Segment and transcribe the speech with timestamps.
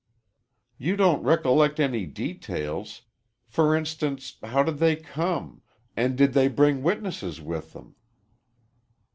[0.79, 3.03] "You don't recollect any details.
[3.45, 5.61] For instance, how did they come
[5.95, 7.93] and did they bring witnesses with them?"